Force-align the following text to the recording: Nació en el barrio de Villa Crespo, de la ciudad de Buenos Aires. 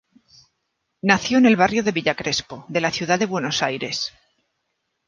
Nació 1.03 1.37
en 1.37 1.45
el 1.45 1.55
barrio 1.55 1.83
de 1.83 1.91
Villa 1.91 2.15
Crespo, 2.15 2.65
de 2.67 2.81
la 2.81 2.89
ciudad 2.89 3.19
de 3.19 3.27
Buenos 3.27 3.61
Aires. 3.61 4.11